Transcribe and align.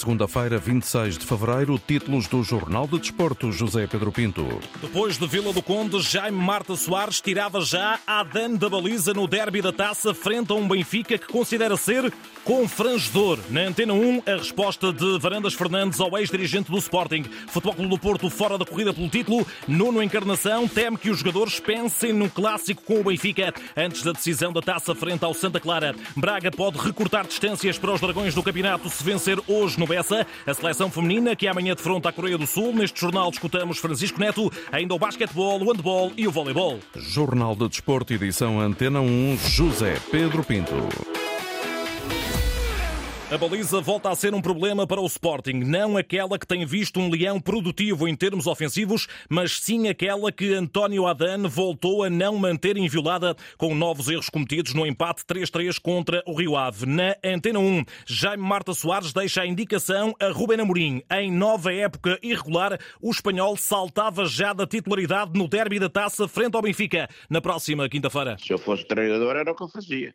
segunda-feira, 0.00 0.56
26 0.56 1.18
de 1.18 1.26
fevereiro, 1.26 1.78
títulos 1.78 2.26
do 2.26 2.42
Jornal 2.42 2.86
de 2.86 2.98
Desporto, 2.98 3.52
José 3.52 3.86
Pedro 3.86 4.10
Pinto. 4.10 4.46
Depois 4.80 5.18
de 5.18 5.26
Vila 5.26 5.52
do 5.52 5.60
Conde, 5.60 6.00
Jaime 6.00 6.38
Marta 6.38 6.74
Soares 6.74 7.20
tirava 7.20 7.60
já 7.60 7.98
a 8.06 8.22
Dan 8.22 8.54
da 8.54 8.70
baliza 8.70 9.12
no 9.12 9.28
derby 9.28 9.60
da 9.60 9.72
taça 9.72 10.14
frente 10.14 10.52
a 10.52 10.54
um 10.54 10.66
Benfica 10.66 11.18
que 11.18 11.26
considera 11.26 11.76
ser 11.76 12.10
confrangedor. 12.44 13.38
Na 13.50 13.60
Antena 13.60 13.92
1, 13.92 14.22
a 14.26 14.36
resposta 14.38 14.90
de 14.90 15.18
Varandas 15.18 15.52
Fernandes 15.52 16.00
ao 16.00 16.16
ex-dirigente 16.16 16.70
do 16.70 16.78
Sporting. 16.78 17.24
Futebol 17.48 17.74
Clube 17.74 17.90
do 17.90 17.98
Porto 17.98 18.30
fora 18.30 18.56
da 18.56 18.64
corrida 18.64 18.94
pelo 18.94 19.08
título. 19.08 19.46
Nuno 19.68 20.02
Encarnação 20.02 20.66
teme 20.66 20.96
que 20.96 21.10
os 21.10 21.18
jogadores 21.18 21.60
pensem 21.60 22.14
no 22.14 22.30
clássico 22.30 22.82
com 22.84 23.00
o 23.00 23.04
Benfica 23.04 23.52
antes 23.76 24.02
da 24.02 24.12
decisão 24.12 24.50
da 24.50 24.62
taça 24.62 24.94
frente 24.94 25.26
ao 25.26 25.34
Santa 25.34 25.60
Clara. 25.60 25.94
Braga 26.16 26.50
pode 26.50 26.78
recortar 26.78 27.26
distâncias 27.26 27.78
para 27.78 27.92
os 27.92 28.00
Dragões 28.00 28.34
do 28.34 28.42
Campeonato 28.42 28.88
se 28.88 29.04
vencer 29.04 29.38
hoje 29.46 29.78
no 29.78 29.89
A 30.46 30.54
seleção 30.54 30.90
feminina 30.90 31.34
que 31.34 31.48
amanhã 31.48 31.74
defronta 31.74 32.08
a 32.08 32.12
Coreia 32.12 32.38
do 32.38 32.46
Sul. 32.46 32.74
Neste 32.74 33.00
jornal 33.00 33.30
discutamos 33.30 33.78
Francisco 33.78 34.20
Neto, 34.20 34.50
ainda 34.70 34.94
o 34.94 34.98
basquetebol, 34.98 35.60
o 35.60 35.70
handball 35.70 36.12
e 36.16 36.26
o 36.26 36.30
voleibol. 36.30 36.78
Jornal 36.96 37.54
de 37.56 37.68
Desporto, 37.68 38.12
edição 38.12 38.60
Antena 38.60 39.00
1, 39.00 39.38
José 39.48 39.96
Pedro 40.10 40.44
Pinto. 40.44 40.74
A 43.32 43.38
baliza 43.38 43.80
volta 43.80 44.10
a 44.10 44.16
ser 44.16 44.34
um 44.34 44.42
problema 44.42 44.88
para 44.88 45.00
o 45.00 45.06
Sporting, 45.06 45.62
não 45.64 45.96
aquela 45.96 46.36
que 46.36 46.44
tem 46.44 46.66
visto 46.66 46.98
um 46.98 47.08
leão 47.08 47.40
produtivo 47.40 48.08
em 48.08 48.16
termos 48.16 48.48
ofensivos, 48.48 49.06
mas 49.28 49.60
sim 49.60 49.86
aquela 49.86 50.32
que 50.32 50.52
António 50.52 51.06
Adan 51.06 51.46
voltou 51.46 52.02
a 52.02 52.10
não 52.10 52.36
manter 52.36 52.76
inviolada 52.76 53.36
com 53.56 53.72
novos 53.72 54.08
erros 54.08 54.28
cometidos 54.28 54.74
no 54.74 54.84
empate 54.84 55.22
3-3 55.24 55.80
contra 55.80 56.24
o 56.26 56.34
Rio 56.34 56.56
Ave. 56.56 56.86
Na 56.86 57.14
Antena 57.24 57.60
1, 57.60 57.84
Jaime 58.04 58.42
Marta 58.42 58.74
Soares 58.74 59.12
deixa 59.12 59.42
a 59.42 59.46
indicação 59.46 60.12
a 60.18 60.30
Ruben 60.30 60.58
Amorim. 60.58 61.00
Em 61.08 61.30
nova 61.30 61.72
época 61.72 62.18
irregular, 62.24 62.80
o 63.00 63.12
espanhol 63.12 63.56
saltava 63.56 64.26
já 64.26 64.52
da 64.52 64.66
titularidade 64.66 65.38
no 65.38 65.46
derby 65.46 65.78
da 65.78 65.88
taça 65.88 66.26
frente 66.26 66.56
ao 66.56 66.62
Benfica, 66.62 67.08
na 67.30 67.40
próxima 67.40 67.88
quinta-feira. 67.88 68.36
Se 68.40 68.52
eu 68.52 68.58
fosse 68.58 68.84
treinador 68.84 69.36
era 69.36 69.52
o 69.52 69.54
que 69.54 69.62
eu 69.62 69.68
fazia 69.68 70.12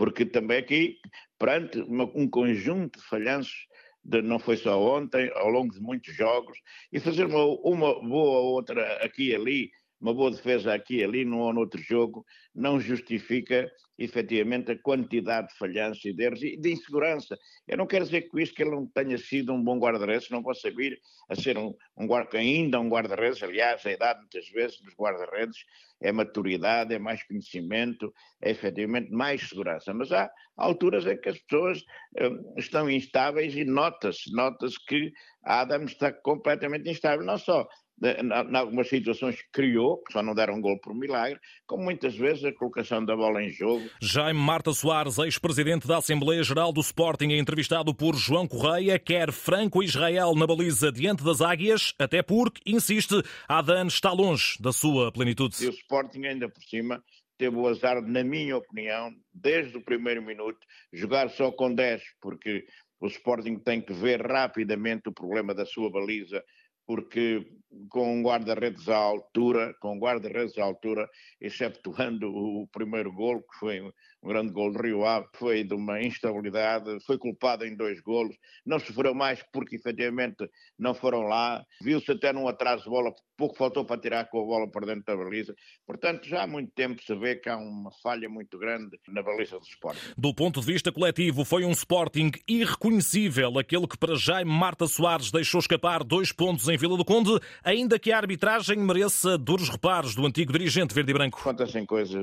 porque 0.00 0.24
também 0.24 0.56
aqui, 0.56 0.96
perante 1.38 1.78
uma, 1.80 2.04
um 2.14 2.26
conjunto 2.26 2.98
de 2.98 3.04
falhanços, 3.04 3.66
de, 4.02 4.22
não 4.22 4.38
foi 4.38 4.56
só 4.56 4.80
ontem, 4.80 5.30
ao 5.34 5.50
longo 5.50 5.74
de 5.74 5.78
muitos 5.78 6.16
jogos, 6.16 6.58
e 6.90 6.98
fazer 6.98 7.26
uma, 7.26 7.44
uma 7.44 8.00
boa 8.00 8.38
outra 8.40 8.94
aqui 9.04 9.28
e 9.28 9.34
ali, 9.34 9.70
uma 10.00 10.14
boa 10.14 10.30
defesa 10.30 10.72
aqui 10.72 10.96
e 10.96 11.04
ali, 11.04 11.24
num 11.24 11.40
ou 11.40 11.52
noutro 11.52 11.80
jogo, 11.82 12.24
não 12.54 12.80
justifica 12.80 13.70
efetivamente 13.98 14.72
a 14.72 14.78
quantidade 14.78 15.48
de 15.48 15.58
falhanças 15.58 16.02
e 16.06 16.12
de 16.14 16.24
erros 16.24 16.42
e 16.42 16.56
de 16.56 16.72
insegurança. 16.72 17.38
Eu 17.68 17.76
não 17.76 17.86
quero 17.86 18.06
dizer 18.06 18.22
com 18.22 18.38
isto 18.38 18.54
que 18.54 18.62
ele 18.62 18.70
não 18.70 18.86
tenha 18.86 19.18
sido 19.18 19.52
um 19.52 19.62
bom 19.62 19.78
guarda-redes, 19.78 20.30
não 20.30 20.42
possa 20.42 20.70
vir 20.70 20.98
a 21.28 21.34
ser 21.34 21.58
um, 21.58 21.74
um 21.98 22.06
guarda, 22.06 22.38
ainda 22.38 22.80
um 22.80 22.88
guarda-redes, 22.88 23.42
aliás, 23.42 23.84
a 23.84 23.92
idade 23.92 24.20
muitas 24.20 24.48
vezes 24.48 24.80
dos 24.80 24.94
guarda-redes 24.94 25.58
é 26.02 26.10
maturidade, 26.10 26.94
é 26.94 26.98
mais 26.98 27.22
conhecimento, 27.24 28.10
é 28.40 28.50
efetivamente 28.50 29.10
mais 29.10 29.46
segurança. 29.46 29.92
Mas 29.92 30.10
há 30.12 30.30
alturas 30.56 31.06
em 31.06 31.20
que 31.20 31.28
as 31.28 31.38
pessoas 31.40 31.84
um, 32.18 32.54
estão 32.58 32.88
instáveis 32.88 33.54
e 33.54 33.64
nota-se, 33.64 34.32
nota-se 34.32 34.82
que 34.86 35.12
Adam 35.44 35.84
está 35.84 36.10
completamente 36.10 36.88
instável, 36.88 37.24
não 37.24 37.36
só 37.36 37.68
em 38.02 38.56
algumas 38.56 38.88
situações 38.88 39.36
criou, 39.52 40.02
que 40.02 40.12
só 40.12 40.22
não 40.22 40.34
deram 40.34 40.54
um 40.54 40.60
gol 40.60 40.78
por 40.80 40.94
milagre, 40.94 41.38
como 41.66 41.84
muitas 41.84 42.16
vezes 42.16 42.44
a 42.44 42.52
colocação 42.52 43.04
da 43.04 43.14
bola 43.14 43.42
em 43.42 43.50
jogo. 43.50 43.88
Jaime 44.00 44.40
Marta 44.40 44.72
Soares, 44.72 45.18
ex-presidente 45.18 45.86
da 45.86 45.98
Assembleia 45.98 46.42
Geral 46.42 46.72
do 46.72 46.80
Sporting, 46.80 47.32
é 47.32 47.38
entrevistado 47.38 47.94
por 47.94 48.14
João 48.16 48.48
Correia, 48.48 48.98
quer 48.98 49.30
Franco 49.32 49.82
Israel 49.82 50.34
na 50.34 50.46
baliza 50.46 50.90
diante 50.90 51.22
das 51.22 51.40
águias, 51.40 51.94
até 51.98 52.22
porque, 52.22 52.60
insiste, 52.64 53.22
Adan 53.46 53.86
está 53.86 54.12
longe 54.12 54.56
da 54.58 54.72
sua 54.72 55.12
plenitude. 55.12 55.56
E 55.62 55.68
o 55.68 55.70
Sporting 55.70 56.24
ainda 56.24 56.48
por 56.48 56.62
cima 56.62 57.02
teve 57.36 57.56
o 57.56 57.66
azar, 57.66 58.02
na 58.02 58.24
minha 58.24 58.56
opinião, 58.56 59.14
desde 59.32 59.76
o 59.76 59.82
primeiro 59.82 60.22
minuto, 60.22 60.58
jogar 60.92 61.28
só 61.30 61.50
com 61.50 61.74
10, 61.74 62.02
porque 62.20 62.64
o 63.00 63.06
Sporting 63.06 63.58
tem 63.58 63.80
que 63.80 63.92
ver 63.92 64.20
rapidamente 64.26 65.08
o 65.08 65.12
problema 65.12 65.54
da 65.54 65.64
sua 65.64 65.90
baliza 65.90 66.42
porque 66.90 67.46
com 67.88 68.16
um 68.18 68.22
guarda-redes 68.22 68.88
à 68.88 68.96
altura, 68.96 69.74
com 69.80 69.94
um 69.94 69.98
guarda-redes 69.98 70.58
à 70.58 70.64
altura, 70.64 71.08
exceptuando 71.40 72.28
o 72.28 72.66
primeiro 72.68 73.12
gol, 73.12 73.42
que 73.42 73.58
foi 73.58 73.92
um 74.22 74.28
grande 74.28 74.52
gol 74.52 74.72
do 74.72 74.82
Rio 74.82 75.04
Ave, 75.04 75.26
foi 75.34 75.64
de 75.64 75.74
uma 75.74 76.00
instabilidade, 76.02 76.98
foi 77.06 77.18
culpado 77.18 77.64
em 77.64 77.74
dois 77.74 78.00
golos, 78.00 78.36
não 78.64 78.78
sofreu 78.78 79.14
mais 79.14 79.42
porque 79.52 79.76
efetivamente 79.76 80.48
não 80.78 80.94
foram 80.94 81.22
lá, 81.22 81.64
viu-se 81.82 82.12
até 82.12 82.32
num 82.32 82.46
atraso 82.46 82.84
de 82.84 82.90
bola, 82.90 83.12
pouco 83.36 83.56
faltou 83.56 83.84
para 83.84 84.00
tirar 84.00 84.28
com 84.28 84.40
a 84.40 84.44
bola 84.44 84.70
para 84.70 84.86
dentro 84.86 85.04
da 85.04 85.16
baliza, 85.16 85.54
portanto 85.86 86.26
já 86.26 86.42
há 86.42 86.46
muito 86.46 86.70
tempo 86.72 87.02
se 87.02 87.14
vê 87.14 87.36
que 87.36 87.48
há 87.48 87.56
uma 87.56 87.90
falha 88.02 88.28
muito 88.28 88.58
grande 88.58 88.98
na 89.08 89.22
baliza 89.22 89.58
do 89.58 89.64
Sporting. 89.64 90.00
Do 90.16 90.34
ponto 90.34 90.60
de 90.60 90.66
vista 90.66 90.92
coletivo, 90.92 91.44
foi 91.44 91.64
um 91.64 91.70
Sporting 91.70 92.30
irreconhecível, 92.46 93.58
aquele 93.58 93.86
que 93.86 93.98
para 93.98 94.14
Jaime 94.16 94.50
Marta 94.50 94.86
Soares 94.86 95.30
deixou 95.30 95.60
escapar 95.60 96.04
dois 96.04 96.30
pontos 96.30 96.68
em 96.68 96.76
Vila 96.76 96.96
do 96.96 97.04
Conde, 97.04 97.38
ainda 97.64 97.98
que 97.98 98.12
a 98.12 98.18
arbitragem 98.18 98.76
mereça 98.76 99.38
duros 99.38 99.70
reparos 99.70 100.14
do 100.14 100.26
antigo 100.26 100.52
dirigente 100.52 100.94
verde 100.94 101.10
e 101.10 101.14
branco. 101.14 101.40
Acontecem 101.40 101.86
coisas 101.86 102.20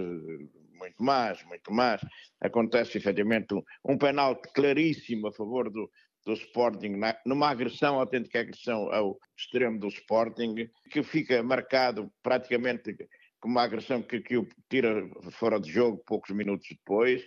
muito 0.97 1.03
mais, 1.03 1.43
muito 1.43 1.71
mais. 1.71 2.01
Acontece 2.41 2.97
efetivamente 2.97 3.53
um, 3.53 3.61
um 3.85 3.97
penalti 3.97 4.49
claríssimo 4.53 5.27
a 5.27 5.31
favor 5.33 5.69
do, 5.69 5.89
do 6.25 6.33
Sporting, 6.33 6.99
numa 7.25 7.49
agressão, 7.49 7.99
autêntica 7.99 8.39
agressão 8.39 8.91
ao 8.91 9.17
extremo 9.37 9.79
do 9.79 9.87
Sporting, 9.87 10.55
que 10.89 11.03
fica 11.03 11.41
marcado 11.43 12.11
praticamente 12.23 12.95
como 13.39 13.53
uma 13.53 13.63
agressão 13.63 14.01
que, 14.01 14.19
que 14.19 14.37
o 14.37 14.47
tira 14.69 15.07
fora 15.31 15.59
de 15.59 15.71
jogo 15.71 16.03
poucos 16.05 16.35
minutos 16.35 16.67
depois, 16.69 17.23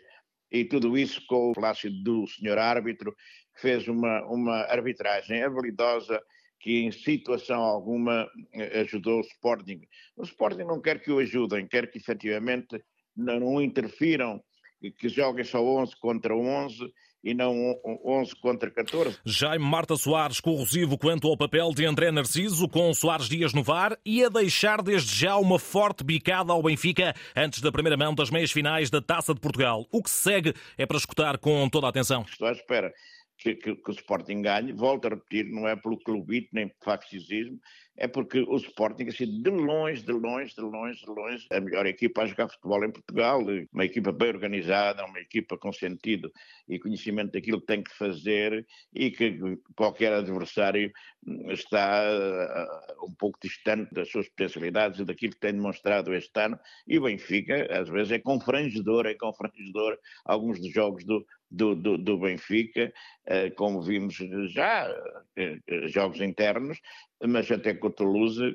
e 0.51 0.65
tudo 0.65 0.99
isso 0.99 1.25
com 1.29 1.51
o 1.51 1.55
plácido 1.55 2.03
do 2.03 2.27
senhor 2.27 2.59
árbitro, 2.59 3.15
que 3.55 3.61
fez 3.61 3.87
uma, 3.87 4.25
uma 4.27 4.63
arbitragem 4.63 5.45
habilidosa 5.45 6.21
que 6.59 6.81
em 6.81 6.93
situação 6.93 7.63
alguma 7.63 8.29
eh, 8.53 8.81
ajudou 8.81 9.19
o 9.19 9.23
Sporting. 9.23 9.81
O 10.17 10.25
Sporting 10.25 10.65
não 10.65 10.81
quer 10.81 11.01
que 11.01 11.11
o 11.11 11.19
ajudem, 11.19 11.67
quer 11.67 11.91
que 11.91 11.99
efetivamente 11.99 12.83
não 13.17 13.61
interfiram, 13.61 14.43
que 14.99 15.09
joguem 15.09 15.45
só 15.45 15.63
11 15.63 15.97
contra 16.01 16.35
11 16.35 16.91
e 17.23 17.35
não 17.35 17.55
11 18.05 18.35
contra 18.37 18.71
14. 18.71 19.19
Jaime 19.25 19.65
Marta 19.65 19.97
Soares 19.97 20.41
corrosivo 20.41 20.97
quanto 20.97 21.29
ao 21.29 21.37
papel 21.37 21.73
de 21.75 21.85
André 21.85 22.11
Narciso, 22.11 22.69
com 22.69 22.93
Soares 22.95 23.29
Dias 23.29 23.53
no 23.53 23.63
VAR 23.63 23.99
e 24.05 24.25
a 24.25 24.29
deixar 24.29 24.83
desde 24.83 25.15
já 25.15 25.37
uma 25.37 25.59
forte 25.59 26.03
bicada 26.03 26.53
ao 26.53 26.63
Benfica 26.63 27.15
antes 27.37 27.61
da 27.61 27.71
primeira 27.71 27.97
mão 27.97 28.15
das 28.15 28.31
meias 28.31 28.51
finais 28.51 28.91
da 28.91 29.03
Taça 29.03 29.35
de 29.35 29.41
Portugal. 29.41 29.87
O 29.93 30.03
que 30.03 30.11
se 30.11 30.23
segue 30.23 30.55
é 30.79 30.87
para 30.87 30.97
escutar 30.97 31.39
com 31.39 31.69
toda 31.69 31.87
a 31.87 31.91
atenção. 31.91 32.23
Estou 32.23 32.49
à 32.49 32.53
espera 32.53 32.93
que, 33.41 33.55
que, 33.55 33.75
que, 33.75 33.91
o 33.91 33.93
Sporting 33.93 34.43
ganhe. 34.43 34.73
Volto 34.73 35.07
a 35.07 35.11
repetir, 35.11 35.47
não 35.47 35.67
é 35.67 35.75
pelo 35.75 35.99
clubite 35.99 36.49
nem 36.53 36.69
por 36.69 36.85
faccismo, 36.85 37.59
é 37.97 38.09
porque 38.09 38.41
o 38.41 38.57
Sporting, 38.57 39.09
assim, 39.09 39.43
de 39.43 39.51
longe, 39.51 40.03
de 40.03 40.13
longe, 40.13 40.55
de 40.55 40.63
longe, 40.63 41.01
de 41.05 41.11
longe, 41.11 41.47
a 41.51 41.61
melhor 41.61 41.87
equipa 41.87 42.23
a 42.23 42.27
jogar 42.27 42.49
futebol 42.49 42.85
em 42.85 42.91
Portugal, 42.91 43.43
uma 43.73 43.85
equipa 43.85 44.11
bem 44.11 44.29
organizada, 44.29 45.05
uma 45.05 45.21
equipa 45.21 45.59
com 45.59 45.73
sentido 45.73 46.33
e 46.69 46.79
conhecimento 46.79 47.33
daquilo 47.33 47.61
que 47.61 47.67
tem 47.67 47.83
que 47.83 47.95
fazer 47.95 48.67
e 48.95 49.11
que 49.11 49.39
qualquer 49.77 50.13
adversário 50.13 50.91
está 51.51 52.03
uh, 52.11 53.07
um 53.07 53.15
pouco 53.15 53.39
distante 53.43 53.93
das 53.93 54.11
suas 54.11 54.29
potencialidades 54.29 55.01
e 55.01 55.05
daquilo 55.05 55.35
que 55.35 55.41
tem 55.41 55.53
demonstrado 55.53 56.15
este 56.15 56.41
ano. 56.41 56.59
E 56.87 56.99
o 56.99 57.03
Benfica, 57.03 57.67
às 57.79 57.89
vezes, 57.89 58.13
é 58.13 58.19
confrangedor, 58.19 59.07
é 59.07 59.15
confrangedor 59.15 59.99
alguns 60.25 60.59
dos 60.59 60.73
jogos 60.73 61.05
do, 61.05 61.27
do, 61.51 61.75
do, 61.75 61.99
do 61.99 62.19
Benfica, 62.19 62.93
uh, 63.29 63.55
como 63.57 63.83
vimos 63.83 64.15
já, 64.49 64.91
uh, 64.91 65.89
jogos 65.89 66.21
internos, 66.21 66.79
mas 67.27 67.51
até 67.51 67.75
com 67.75 67.89
o 67.89 67.91
Toulouse, 67.91 68.55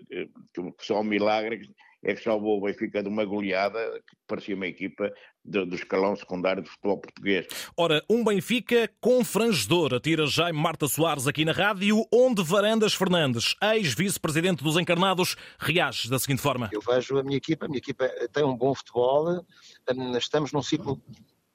que 0.53 0.85
só 0.85 1.01
um 1.01 1.03
milagre 1.03 1.69
é 2.05 2.13
que 2.13 2.21
salvou 2.21 2.59
o 2.59 2.61
Benfica 2.61 3.01
de 3.01 3.09
uma 3.09 3.25
goleada 3.25 3.79
que 4.07 4.15
parecia 4.27 4.55
uma 4.55 4.67
equipa 4.67 5.11
do, 5.43 5.65
do 5.65 5.75
escalão 5.75 6.15
secundário 6.15 6.61
do 6.61 6.69
futebol 6.69 6.99
português. 6.99 7.47
Ora, 7.75 8.03
um 8.07 8.23
Benfica 8.23 8.87
confrangedor, 9.01 9.91
atira 9.93 10.27
Jaime 10.27 10.59
Marta 10.59 10.87
Soares 10.87 11.27
aqui 11.27 11.43
na 11.43 11.51
rádio, 11.51 12.05
onde 12.13 12.43
Varandas 12.43 12.93
Fernandes, 12.93 13.55
ex-vice-presidente 13.59 14.63
dos 14.63 14.77
Encarnados, 14.77 15.35
reage 15.57 16.07
da 16.07 16.19
seguinte 16.19 16.43
forma. 16.43 16.69
Eu 16.71 16.81
vejo 16.81 17.17
a 17.17 17.23
minha 17.23 17.37
equipa, 17.37 17.65
a 17.65 17.67
minha 17.67 17.79
equipa 17.79 18.07
tem 18.31 18.43
um 18.43 18.55
bom 18.55 18.75
futebol, 18.75 19.43
hum, 19.91 20.17
estamos 20.17 20.51
num 20.51 20.61
ciclo 20.61 21.01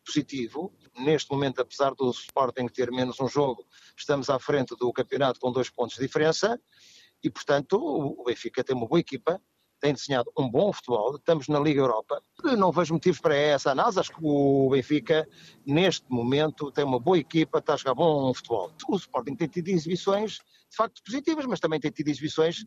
positivo. 0.05 0.75
Neste 0.99 1.31
momento, 1.31 1.61
apesar 1.61 1.95
do 1.95 2.11
Sporting 2.11 2.67
ter 2.67 2.91
menos 2.91 3.21
um 3.21 3.29
jogo, 3.29 3.65
estamos 3.97 4.29
à 4.29 4.39
frente 4.41 4.75
do 4.77 4.93
campeonato 4.93 5.39
com 5.39 5.53
dois 5.53 5.71
pontos 5.71 5.97
de 5.97 6.03
diferença 6.03 6.61
e, 7.23 7.31
portanto, 7.31 7.75
o 7.75 8.25
Benfica 8.25 8.65
tem 8.65 8.75
uma 8.75 8.87
boa 8.87 9.01
equipa, 9.01 9.41
tem 9.81 9.95
desenhado 9.95 10.31
um 10.39 10.49
bom 10.49 10.73
futebol, 10.73 11.17
estamos 11.17 11.49
na 11.49 11.59
Liga 11.59 11.81
Europa. 11.81 12.23
Não 12.57 12.71
vejo 12.71 12.93
motivos 12.93 13.21
para 13.21 13.35
essa 13.35 13.71
análise, 13.71 13.99
acho 13.99 14.13
que 14.13 14.21
o 14.21 14.69
Benfica, 14.71 15.27
neste 15.67 16.05
momento, 16.11 16.71
tem 16.71 16.85
uma 16.85 17.01
boa 17.01 17.19
equipa, 17.19 17.59
está 17.59 17.75
a 17.75 17.77
jogar 17.77 17.95
bom 17.95 18.33
futebol. 18.35 18.71
O 18.89 18.97
Sporting 18.97 19.35
tem 19.35 19.49
tido 19.49 19.69
exibições, 19.69 20.33
de 20.33 20.77
facto, 20.77 21.03
positivas, 21.03 21.47
mas 21.47 21.61
também 21.61 21.81
tem 21.81 21.91
tido 21.91 22.09
exibições 22.09 22.67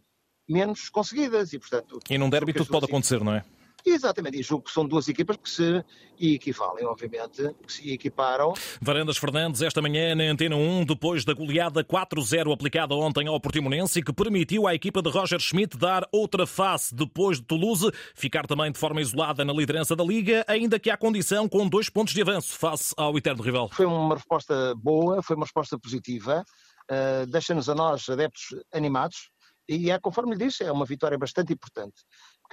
menos 0.50 0.90
conseguidas 0.90 1.54
e, 1.54 1.60
portanto... 1.60 2.00
E 2.10 2.18
num 2.18 2.30
derby 2.30 2.52
tudo 2.52 2.70
pode 2.70 2.86
acontecer, 2.86 3.24
não 3.24 3.34
é? 3.34 3.46
Exatamente, 3.86 4.40
e 4.40 4.44
julgo 4.44 4.66
que 4.66 4.72
são 4.72 4.88
duas 4.88 5.10
equipas 5.10 5.36
que 5.36 5.50
se 5.50 5.84
equivalem, 6.20 6.86
obviamente, 6.86 7.54
que 7.68 7.74
se 7.74 7.92
equiparam. 7.92 8.54
Varandas 8.82 9.18
Fernandes, 9.18 9.62
esta 9.62 9.82
manhã 9.82 10.16
na 10.16 10.24
Antena 10.24 10.56
1, 10.56 10.86
depois 10.86 11.26
da 11.26 11.34
goleada 11.34 11.84
4-0 11.84 12.54
aplicada 12.54 12.96
ontem 12.96 13.28
ao 13.28 13.40
Portimonense 13.42 14.00
e 14.00 14.04
que 14.04 14.14
permitiu 14.14 14.68
à 14.68 14.74
equipa 14.74 15.02
de 15.02 15.10
Roger 15.10 15.40
Schmidt 15.40 15.78
dar 15.78 16.08
outra 16.14 16.48
face 16.48 16.96
depois 16.96 17.40
de 17.40 17.44
Toulouse, 17.44 17.92
ficar 18.16 18.48
também 18.48 18.72
de 18.72 18.80
forma 18.80 19.02
isolada 19.02 19.44
na 19.44 19.52
liderança 19.52 19.96
da 19.96 20.04
Liga, 20.04 20.46
ainda 20.48 20.80
que 20.80 20.90
há 20.90 20.96
condição 20.96 21.50
com 21.50 21.68
dois 21.68 21.90
pontos 21.90 22.14
de 22.14 22.22
avanço 22.22 22.58
face 22.58 22.94
ao 22.96 23.18
eterno 23.18 23.44
rival. 23.44 23.70
Foi 23.74 23.86
uma 23.86 24.16
resposta 24.16 24.74
boa, 24.76 25.22
foi 25.22 25.36
uma 25.36 25.46
resposta 25.46 25.78
positiva, 25.78 26.46
uh, 26.90 27.26
deixa-nos 27.28 27.68
a 27.68 27.76
nós, 27.76 28.08
adeptos, 28.08 28.56
animados, 28.74 29.30
e 29.68 29.92
é 29.92 30.00
conforme 30.00 30.36
lhe 30.36 30.46
disse, 30.46 30.64
é 30.64 30.72
uma 30.72 30.86
vitória 30.86 31.18
bastante 31.18 31.52
importante 31.54 31.96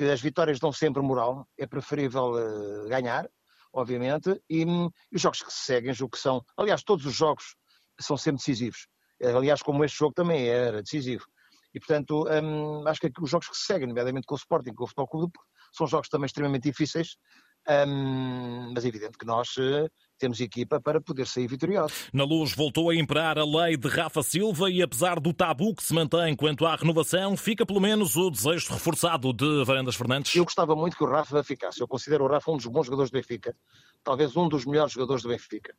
que 0.00 0.10
as 0.10 0.22
vitórias 0.22 0.58
dão 0.58 0.72
sempre 0.72 1.02
moral, 1.02 1.46
é 1.58 1.66
preferível 1.66 2.32
uh, 2.32 2.88
ganhar, 2.88 3.28
obviamente, 3.70 4.42
e, 4.48 4.62
e, 4.62 5.14
os 5.14 5.20
jogos 5.20 5.42
que 5.42 5.52
se 5.52 5.60
seguem, 5.60 5.92
julgo 5.92 6.12
que 6.12 6.18
são, 6.18 6.42
aliás, 6.56 6.82
todos 6.82 7.04
os 7.04 7.14
jogos 7.14 7.54
são 8.00 8.16
sempre 8.16 8.38
decisivos. 8.38 8.86
Aliás, 9.22 9.60
como 9.60 9.84
este 9.84 9.98
jogo 9.98 10.14
também 10.14 10.48
era 10.48 10.82
decisivo. 10.82 11.26
E, 11.74 11.78
portanto, 11.78 12.26
um, 12.42 12.88
acho 12.88 12.98
que 12.98 13.12
os 13.20 13.28
jogos 13.28 13.48
que 13.48 13.56
se 13.58 13.66
seguem, 13.66 13.86
nomeadamente 13.86 14.26
com 14.26 14.34
o 14.34 14.38
Sporting, 14.38 14.72
com 14.72 14.84
o 14.84 14.86
Futebol 14.86 15.06
Clube, 15.06 15.32
são 15.70 15.86
jogos 15.86 16.08
também 16.08 16.24
extremamente 16.24 16.62
difíceis, 16.62 17.18
um, 17.68 18.72
mas 18.74 18.84
é 18.84 18.88
evidente 18.88 19.18
que 19.18 19.26
nós 19.26 19.56
uh, 19.56 19.90
temos 20.18 20.40
equipa 20.40 20.80
para 20.80 21.00
poder 21.00 21.26
sair 21.26 21.46
vitorioso. 21.46 21.94
Na 22.12 22.24
luz 22.24 22.54
voltou 22.54 22.90
a 22.90 22.94
imperar 22.94 23.38
a 23.38 23.44
lei 23.44 23.76
de 23.76 23.88
Rafa 23.88 24.22
Silva 24.22 24.70
e 24.70 24.82
apesar 24.82 25.18
do 25.18 25.32
tabu 25.32 25.74
que 25.74 25.82
se 25.82 25.94
mantém 25.94 26.34
quanto 26.36 26.66
à 26.66 26.76
renovação, 26.76 27.36
fica 27.36 27.64
pelo 27.64 27.80
menos 27.80 28.16
o 28.16 28.30
desejo 28.30 28.72
reforçado 28.72 29.32
de 29.32 29.64
Varandas 29.64 29.96
Fernandes. 29.96 30.34
Eu 30.34 30.44
gostava 30.44 30.76
muito 30.76 30.96
que 30.96 31.04
o 31.04 31.08
Rafa 31.08 31.42
ficasse. 31.42 31.80
Eu 31.80 31.88
considero 31.88 32.24
o 32.24 32.28
Rafa 32.28 32.50
um 32.50 32.56
dos 32.56 32.66
bons 32.66 32.86
jogadores 32.86 33.10
do 33.10 33.14
Benfica, 33.14 33.56
talvez 34.04 34.36
um 34.36 34.48
dos 34.48 34.64
melhores 34.64 34.92
jogadores 34.92 35.22
do 35.22 35.28
Benfica. 35.28 35.74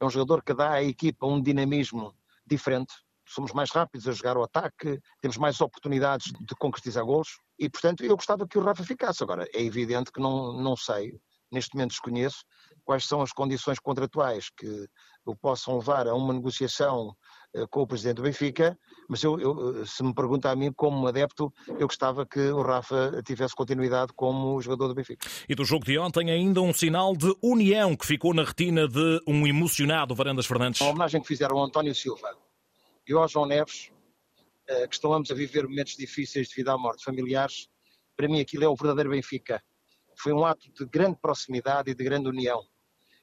É 0.00 0.04
um 0.04 0.10
jogador 0.10 0.42
que 0.42 0.54
dá 0.54 0.72
à 0.72 0.82
equipa 0.82 1.26
um 1.26 1.40
dinamismo 1.40 2.14
diferente, 2.46 2.94
somos 3.32 3.52
mais 3.52 3.70
rápidos 3.70 4.06
a 4.08 4.12
jogar 4.12 4.36
o 4.36 4.42
ataque, 4.42 5.00
temos 5.20 5.36
mais 5.36 5.60
oportunidades 5.60 6.32
de 6.32 6.54
concretizar 6.56 7.04
golos 7.04 7.28
e, 7.58 7.68
portanto, 7.68 8.04
eu 8.04 8.16
gostava 8.16 8.46
que 8.46 8.58
o 8.58 8.62
Rafa 8.62 8.84
ficasse. 8.84 9.22
Agora, 9.22 9.46
é 9.52 9.62
evidente 9.62 10.10
que 10.12 10.20
não, 10.20 10.52
não 10.52 10.76
sei, 10.76 11.18
neste 11.52 11.74
momento 11.74 11.90
desconheço, 11.90 12.44
quais 12.84 13.04
são 13.04 13.20
as 13.22 13.32
condições 13.32 13.78
contratuais 13.78 14.48
que 14.56 14.86
o 15.24 15.36
possam 15.36 15.78
levar 15.78 16.08
a 16.08 16.14
uma 16.14 16.32
negociação 16.32 17.14
uh, 17.54 17.68
com 17.70 17.82
o 17.82 17.86
Presidente 17.86 18.16
do 18.16 18.22
Benfica, 18.22 18.76
mas 19.08 19.22
eu, 19.22 19.38
eu, 19.38 19.86
se 19.86 20.02
me 20.02 20.12
pergunta 20.12 20.50
a 20.50 20.56
mim, 20.56 20.72
como 20.72 21.06
adepto, 21.06 21.52
eu 21.78 21.86
gostava 21.86 22.26
que 22.26 22.40
o 22.40 22.62
Rafa 22.62 23.22
tivesse 23.24 23.54
continuidade 23.54 24.12
como 24.16 24.60
jogador 24.60 24.88
do 24.88 24.94
Benfica. 24.94 25.28
E 25.48 25.54
do 25.54 25.64
jogo 25.64 25.84
de 25.84 25.98
ontem 25.98 26.30
ainda 26.30 26.60
um 26.60 26.72
sinal 26.72 27.14
de 27.14 27.32
união 27.42 27.94
que 27.94 28.06
ficou 28.06 28.34
na 28.34 28.42
retina 28.42 28.88
de 28.88 29.20
um 29.26 29.46
emocionado 29.46 30.14
Varandas 30.14 30.46
Fernandes. 30.46 30.80
A 30.80 30.86
homenagem 30.86 31.20
que 31.20 31.28
fizeram 31.28 31.58
ao 31.58 31.64
António 31.64 31.94
Silva 31.94 32.36
e 33.06 33.12
ao 33.12 33.28
João 33.28 33.46
Neves, 33.46 33.90
uh, 34.70 34.88
que 34.88 34.94
estão 34.94 35.12
ambos 35.12 35.30
a 35.30 35.34
viver 35.34 35.66
momentos 35.66 35.96
difíceis 35.96 36.48
devido 36.48 36.68
à 36.70 36.78
morte 36.78 37.04
familiares, 37.04 37.68
para 38.16 38.28
mim 38.28 38.40
aquilo 38.40 38.64
é 38.64 38.68
o 38.68 38.76
verdadeiro 38.76 39.10
Benfica. 39.10 39.62
Foi 40.16 40.32
um 40.32 40.44
ato 40.44 40.70
de 40.72 40.86
grande 40.86 41.18
proximidade 41.20 41.90
e 41.90 41.94
de 41.94 42.04
grande 42.04 42.28
união. 42.28 42.62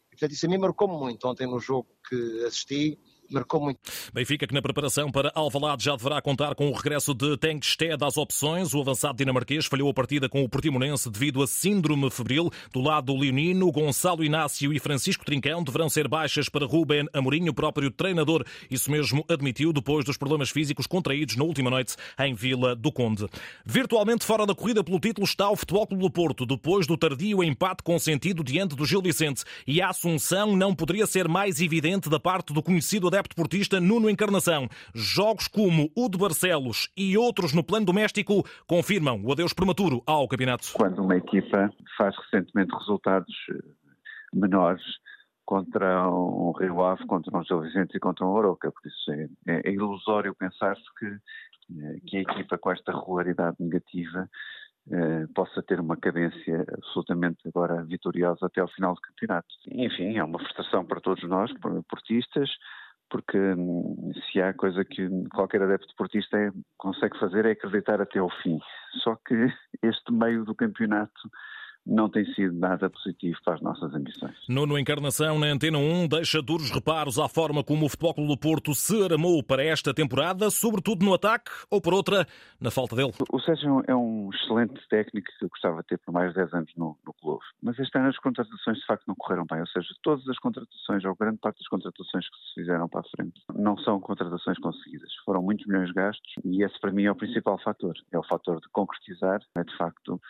E, 0.08 0.10
portanto, 0.10 0.32
isso 0.32 0.46
a 0.46 0.50
mim 0.50 0.58
marcou-me 0.58 0.98
muito 0.98 1.28
ontem 1.28 1.48
no 1.48 1.60
jogo 1.60 1.88
que 2.08 2.46
assisti 2.46 3.00
marcou 3.32 3.62
muito. 3.62 3.80
Benfica 4.14 4.48
que 4.48 4.54
na 4.54 4.62
preparação 4.62 5.12
para 5.12 5.32
Alvalade 5.36 5.84
já 5.84 5.96
deverá 5.96 6.22
contar 6.22 6.56
com 6.56 6.70
o 6.70 6.74
regresso 6.74 7.14
de 7.14 7.38
Tengsted 7.38 8.04
às 8.04 8.18
opções. 8.18 8.74
O 8.74 8.82
avançado 8.82 9.18
dinamarquês 9.18 9.66
falhou 9.66 9.90
a 9.90 9.94
partida 9.94 10.28
com 10.28 10.44
o 10.44 10.50
Portimonense 10.50 11.10
devido 11.10 11.42
a 11.42 11.48
síndrome 11.48 12.10
febril. 12.10 12.52
Do 12.74 12.82
lado 12.82 13.14
do 13.14 13.20
leonino, 13.20 13.72
Gonçalo 13.72 14.24
Inácio 14.24 14.74
e 14.74 14.80
Francisco 14.80 15.26
Trincão 15.26 15.64
deverão 15.64 15.90
ser 15.90 16.08
baixas 16.08 16.50
para 16.50 16.66
Ruben 16.66 17.08
Amorim, 17.14 17.50
o 17.50 17.54
próprio 17.54 17.92
treinador. 17.92 18.44
Isso 18.70 18.92
mesmo 18.92 19.24
admitiu 19.30 19.72
depois 19.72 20.06
dos 20.06 20.18
problemas 20.18 20.50
físicos 20.50 20.88
contraídos 20.88 21.36
na 21.36 21.44
última 21.44 21.70
noite 21.70 21.96
em 22.20 22.34
Vila 22.34 22.76
do 22.76 22.92
Conde. 22.92 23.28
Virtualmente 23.66 24.26
fora 24.26 24.46
da 24.46 24.56
corrida 24.56 24.84
pelo 24.84 25.00
título 25.00 25.26
está 25.26 25.50
o 25.50 25.56
Futebol 25.56 25.88
Clube 25.88 26.04
do 26.04 26.12
Porto, 26.12 26.46
depois 26.46 26.88
do 26.88 26.98
tardio 26.98 27.44
empate 27.44 27.84
consentido 27.84 28.44
diante 28.44 28.76
do 28.76 28.86
Gil 28.86 29.02
Vicente. 29.02 29.44
E 29.68 29.82
a 29.82 29.90
Assunção 29.90 30.56
não 30.56 30.74
poderia 30.74 31.06
ser 31.06 31.28
mais 31.28 31.60
evidente 31.60 32.10
da 32.10 32.20
parte 32.20 32.54
do 32.54 32.64
conhecido 32.64 33.08
adepto 33.08 33.19
adepto 33.20 33.36
portista 33.36 33.82
Nuno 33.82 34.10
Encarnação. 34.10 34.70
Jogos 34.96 35.48
como 35.48 35.92
o 35.94 36.08
de 36.08 36.18
Barcelos 36.18 36.90
e 36.96 37.18
outros 37.18 37.54
no 37.54 37.64
plano 37.64 37.86
doméstico 37.86 38.46
confirmam 38.66 39.22
o 39.24 39.32
adeus 39.32 39.54
prematuro 39.54 40.02
ao 40.08 40.28
campeonato. 40.28 40.70
Quando 40.74 41.04
uma 41.04 41.18
equipa 41.18 41.70
faz 41.98 42.16
recentemente 42.18 42.74
resultados 42.74 43.36
eh, 43.52 43.60
menores, 44.34 44.82
contra 45.46 46.10
um 46.10 46.52
Rio 46.52 46.82
Ave, 46.82 47.06
contra 47.08 47.38
um 47.38 47.44
Gil 47.44 47.62
Vicente 47.62 47.98
e 47.98 48.00
contra 48.00 48.26
um 48.26 48.30
Oroca. 48.30 48.72
Por 48.72 48.88
isso 48.88 49.12
é, 49.12 49.28
é, 49.48 49.70
é 49.70 49.74
ilusório 49.74 50.34
pensar-se 50.34 50.84
que, 50.98 51.06
eh, 51.06 52.00
que 52.08 52.18
a 52.18 52.22
equipa 52.22 52.58
com 52.58 52.72
esta 52.72 52.94
regularidade 52.94 53.58
negativa 53.60 54.30
eh, 54.92 55.28
possa 55.36 55.62
ter 55.62 55.80
uma 55.80 55.98
cadência 55.98 56.66
absolutamente 56.74 57.48
agora 57.48 57.84
vitoriosa 57.84 58.46
até 58.46 58.62
ao 58.62 58.68
final 58.70 58.96
do 58.96 59.02
campeonato. 59.02 59.48
Enfim, 59.68 60.18
é 60.18 60.24
uma 60.24 60.40
frustração 60.40 60.86
para 60.86 61.02
todos 61.02 61.24
nós, 61.30 61.52
portistas, 61.88 62.50
porque 63.10 63.38
hum, 63.38 64.12
se 64.32 64.42
há 64.42 64.54
coisa 64.54 64.86
que 64.86 65.08
qualquer 65.34 65.62
adepto 65.62 65.88
deportista 65.88 66.38
é, 66.38 66.52
consegue 66.78 67.18
fazer 67.20 67.46
é 67.46 67.52
acreditar 67.52 68.02
até 68.02 68.20
ao 68.20 68.30
fim. 68.42 68.60
Só 69.04 69.16
que 69.16 69.36
este 69.82 70.12
meio 70.12 70.46
do 70.46 70.56
campeonato 70.56 71.30
não 71.90 72.08
tem 72.08 72.24
sido 72.34 72.54
nada 72.54 72.90
positivo 72.90 73.38
para 73.44 73.56
as 73.56 73.62
nossas 73.62 73.94
ambições. 73.94 74.36
Nuno 74.48 74.78
Encarnação, 74.78 75.40
na 75.40 75.48
Antena 75.48 75.80
1, 75.80 76.08
deixa 76.08 76.42
duros 76.42 76.70
reparos 76.70 77.18
à 77.18 77.28
forma 77.28 77.64
como 77.64 77.86
o 77.86 77.90
Futebol 77.90 78.14
Clube 78.14 78.30
do 78.30 78.38
Porto 78.38 78.76
se 78.76 79.04
armou 79.04 79.44
para 79.44 79.64
esta 79.64 79.94
temporada, 79.94 80.50
sobretudo 80.52 81.04
no 81.04 81.14
ataque 81.14 81.52
ou 81.70 81.82
por 81.82 81.94
outra, 81.94 82.28
na 82.62 82.70
falta 82.70 82.96
dele. 82.96 83.12
O 83.32 83.40
Sérgio 83.40 83.84
é 83.88 83.96
um 83.96 84.30
excelente 84.32 84.80
técnico 84.88 85.28
que 85.38 85.46
eu 85.46 85.50
gostava 85.50 85.82
de 85.82 85.88
ter 85.88 85.98
por 85.98 86.12
mais 86.12 86.30
de 86.30 86.36
10 86.36 86.54
anos 86.54 86.72
no, 86.78 86.98
no 87.06 87.14
clube, 87.14 87.44
mas 87.62 87.78
este 87.80 87.98
ano 87.98 88.10
as 88.10 88.18
contratações 88.18 88.78
de 88.78 88.86
facto 88.86 89.04
não 89.08 89.16
correram 89.16 89.46
bem, 89.50 89.60
ou 89.60 89.68
seja, 89.68 89.88
todas 90.04 90.28
as 90.28 90.38
contratações, 90.38 91.04
ou 91.06 91.16
grande 91.16 91.40
parte 91.40 91.58
das 91.58 91.68
contratações 91.68 92.30
que 92.30 92.38
se 92.38 92.62
fizeram 92.62 92.88
para 92.88 93.02
a 93.02 93.10
frente, 93.16 93.42
não 93.56 93.78
são 93.80 94.00
contratações 94.00 94.60
conseguidas. 94.60 95.10
Foram 95.26 95.42
muitos 95.42 95.66
milhões 95.66 95.92
gastos 95.92 96.34
e 96.46 96.64
esse 96.64 96.80
para 96.80 96.92
mim 96.92 97.06
é 97.06 97.12
o 97.12 97.16
principal 97.16 97.60
fator. 97.60 97.94
É 98.12 98.20
o 98.20 98.24
fator 98.24 98.60
de 98.62 98.70
concretizar, 98.70 99.40
é 99.56 99.64
de 99.64 99.76
facto 99.78 100.22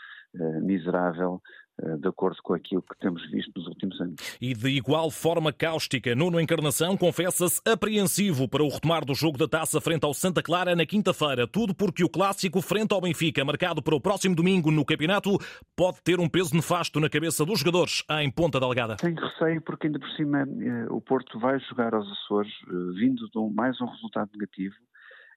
miserável 0.62 1.42
eh, 1.82 1.98
de 1.98 2.08
acordo 2.08 2.38
com 2.44 2.54
aquilo 2.54 2.82
que 2.82 2.98
temos 3.00 3.22
visto 3.32 3.52
nos 3.56 3.68
últimos 3.68 4.00
anos. 4.02 4.16
E 4.42 4.54
de 4.54 4.70
igual 4.70 5.10
forma 5.10 5.54
cáustica, 5.54 6.14
Nuno 6.14 6.40
Encarnação 6.40 6.98
confessa-se 6.98 7.62
apreensivo 7.66 8.48
para 8.50 8.64
o 8.64 8.70
retomar 8.70 9.06
do 9.06 9.16
jogo 9.16 9.38
da 9.38 9.48
taça 9.48 9.80
frente 9.80 10.04
ao 10.04 10.14
Santa 10.14 10.42
Clara 10.42 10.76
na 10.76 10.86
quinta-feira. 10.86 11.48
Tudo 11.48 11.74
porque 11.74 12.04
o 12.04 12.10
clássico 12.10 12.62
frente 12.62 12.94
ao 12.94 13.02
Benfica, 13.02 13.46
marcado 13.46 13.82
para 13.82 13.96
o 13.96 14.02
próximo 14.02 14.36
domingo 14.36 14.72
no 14.72 14.84
campeonato, 14.84 15.38
pode 15.76 16.02
ter 16.04 16.20
um 16.20 16.28
peso 16.28 16.54
nefasto 16.54 17.00
na 17.00 17.10
cabeça 17.10 17.46
dos 17.46 17.60
jogadores 17.60 18.04
em 18.22 18.30
Ponta 18.30 18.60
Delgada. 18.60 18.98
Tenho 18.98 19.16
receio 19.16 19.62
porque 19.62 19.88
ainda 19.88 20.00
por 20.00 20.10
cima 20.12 20.42
eh, 20.42 20.88
o 20.90 21.00
Porto 21.00 21.40
vai 21.40 21.60
jogar 21.70 21.94
aos 21.94 22.10
Açores 22.12 22.52
vindo 22.98 23.30
de 23.30 23.56
mais 23.56 23.80
um 23.80 23.86
resultado 23.86 24.30
negativo 24.34 24.76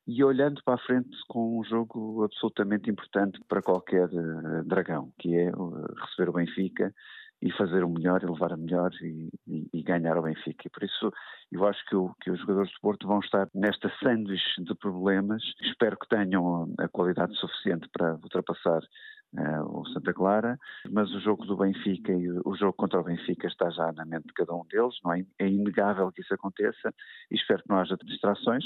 e 0.06 0.23
olhando 0.25 0.62
para 0.64 0.75
a 0.75 0.85
frente 0.87 1.16
com 1.28 1.61
um 1.61 1.64
jogo 1.64 2.25
absolutamente 2.25 2.90
importante 2.90 3.40
para 3.49 3.62
qualquer 3.62 4.09
uh, 4.09 4.64
dragão, 4.64 5.12
que 5.18 5.37
é 5.37 5.50
uh, 5.50 5.87
receber 6.04 6.30
o 6.30 6.32
Benfica 6.32 6.92
e 7.42 7.50
fazer 7.52 7.82
o 7.82 7.88
melhor 7.88 8.23
e 8.23 8.26
levar 8.26 8.52
a 8.52 8.56
melhor 8.56 8.90
e, 9.02 9.28
e, 9.49 9.68
e, 9.73 9.82
ganhar 9.82 10.16
o 10.16 10.23
Benfica. 10.23 10.62
E 10.66 10.71
por 10.71 10.85
isso 10.85 11.12
eu 11.50 11.66
acho 11.66 11.85
que, 11.87 11.97
o, 11.97 12.14
que 12.21 12.30
os 12.30 12.38
jogadores 12.40 12.71
de 12.71 12.80
Porto 12.80 13.06
vão 13.06 13.18
estar 13.18 13.49
nesta 13.52 13.92
sanduíche 14.00 14.62
de 14.62 14.75
problemas. 14.76 15.42
Espero 15.61 15.99
que 15.99 16.09
tenham 16.09 16.73
a 16.78 16.88
qualidade 16.88 17.37
suficiente 17.37 17.88
para 17.92 18.14
ultrapassar 18.14 18.80
Uh, 19.35 19.80
o 19.80 19.87
Santa 19.88 20.12
Clara, 20.12 20.59
mas 20.90 21.11
o 21.14 21.18
jogo 21.18 21.47
do 21.47 21.56
Benfica 21.56 22.12
e 22.12 22.30
o 22.44 22.54
jogo 22.54 22.75
contra 22.75 23.00
o 23.00 23.02
Benfica 23.02 23.47
está 23.47 23.71
já 23.71 23.90
na 23.92 24.04
mente 24.04 24.26
de 24.26 24.35
cada 24.35 24.54
um 24.54 24.62
deles, 24.66 24.94
não 25.02 25.14
é? 25.14 25.25
É 25.38 25.49
inegável 25.49 26.12
que 26.12 26.21
isso 26.21 26.35
aconteça 26.35 26.92
e 27.30 27.37
espero 27.37 27.62
que 27.62 27.68
não 27.71 27.78
haja 27.78 27.97
distrações, 28.04 28.62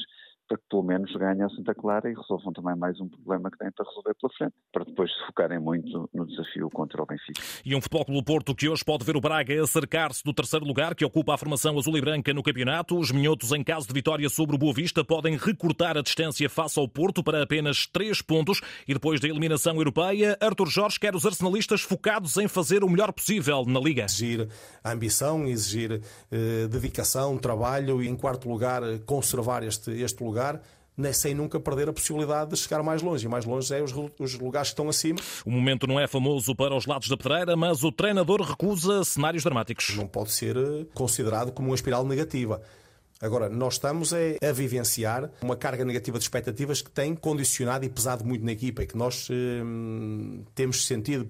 para 0.48 0.58
que 0.58 0.64
pelo 0.70 0.82
menos 0.82 1.12
ganhem 1.14 1.42
a 1.42 1.48
Santa 1.50 1.74
Clara 1.74 2.10
e 2.10 2.14
resolvam 2.14 2.52
também 2.52 2.76
mais 2.76 3.00
um 3.00 3.08
problema 3.08 3.50
que 3.50 3.58
têm 3.58 3.70
para 3.72 3.84
resolver 3.84 4.14
pela 4.20 4.32
frente, 4.36 4.54
para 4.72 4.84
depois 4.84 5.10
se 5.12 5.26
focarem 5.26 5.58
muito 5.58 6.08
no 6.14 6.26
desafio 6.26 6.70
contra 6.70 7.02
o 7.02 7.06
Benfica. 7.06 7.40
E 7.64 7.74
um 7.74 7.80
Futebol 7.80 8.04
Clube 8.04 8.24
Porto 8.24 8.54
que 8.54 8.68
hoje 8.68 8.84
pode 8.84 9.04
ver 9.04 9.16
o 9.16 9.20
Braga 9.20 9.62
acercar-se 9.62 10.22
do 10.24 10.32
terceiro 10.32 10.64
lugar, 10.64 10.94
que 10.94 11.04
ocupa 11.04 11.34
a 11.34 11.38
formação 11.38 11.78
azul 11.78 11.96
e 11.96 12.00
branca 12.00 12.32
no 12.32 12.42
campeonato. 12.42 12.98
Os 12.98 13.10
minhotos, 13.10 13.52
em 13.52 13.62
caso 13.62 13.88
de 13.88 13.94
vitória 13.94 14.28
sobre 14.28 14.54
o 14.56 14.58
Boa 14.58 14.72
Vista, 14.72 15.04
podem 15.04 15.36
recortar 15.36 15.96
a 15.96 16.02
distância 16.02 16.48
face 16.48 16.78
ao 16.78 16.88
Porto 16.88 17.22
para 17.22 17.42
apenas 17.42 17.86
três 17.86 18.22
pontos. 18.22 18.60
E 18.86 18.94
depois 18.94 19.20
da 19.20 19.28
eliminação 19.28 19.76
europeia, 19.76 20.36
Arthur 20.40 20.68
Jorge 20.68 21.00
quer 21.00 21.14
os 21.14 21.26
arsenalistas 21.26 21.80
focados 21.80 22.36
em 22.36 22.48
fazer 22.48 22.84
o 22.84 22.88
melhor 22.88 23.12
possível 23.12 23.64
na 23.66 23.80
Liga. 23.80 24.04
Exigir 24.04 24.48
ambição, 24.84 25.46
exigir 25.46 26.00
eh, 26.30 26.66
dedicação, 26.68 27.36
trabalho 27.36 28.02
e, 28.02 28.08
em 28.08 28.16
quarto 28.16 28.48
lugar, 28.48 28.82
conservar 29.04 29.62
este, 29.62 29.90
este 29.90 30.22
lugar 30.22 30.35
sem 31.12 31.34
nunca 31.34 31.60
perder 31.60 31.88
a 31.88 31.92
possibilidade 31.92 32.50
de 32.50 32.56
chegar 32.56 32.82
mais 32.82 33.02
longe. 33.02 33.26
E 33.26 33.28
mais 33.28 33.44
longe 33.44 33.74
é 33.74 33.82
os, 33.82 33.92
os 34.18 34.34
lugares 34.38 34.68
que 34.68 34.72
estão 34.72 34.88
acima. 34.88 35.18
O 35.44 35.50
momento 35.50 35.86
não 35.86 36.00
é 36.00 36.06
famoso 36.06 36.54
para 36.54 36.74
os 36.74 36.86
lados 36.86 37.08
da 37.08 37.16
pedreira, 37.16 37.56
mas 37.56 37.84
o 37.84 37.92
treinador 37.92 38.40
recusa 38.40 39.04
cenários 39.04 39.42
dramáticos. 39.42 39.94
Não 39.96 40.06
pode 40.06 40.32
ser 40.32 40.56
eh, 40.56 40.86
considerado 40.94 41.52
como 41.52 41.68
uma 41.68 41.74
espiral 41.74 42.06
negativa. 42.06 42.62
Agora, 43.20 43.48
nós 43.48 43.74
estamos 43.74 44.12
é 44.12 44.36
a 44.46 44.52
vivenciar 44.52 45.30
uma 45.42 45.56
carga 45.56 45.84
negativa 45.84 46.18
de 46.18 46.24
expectativas 46.24 46.82
que 46.82 46.90
tem 46.90 47.14
condicionado 47.14 47.84
e 47.84 47.88
pesado 47.88 48.24
muito 48.24 48.44
na 48.44 48.52
equipa 48.52 48.82
e 48.82 48.86
que 48.86 48.96
nós 48.96 49.28
hum, 49.30 50.44
temos 50.54 50.86
sentido 50.86 51.26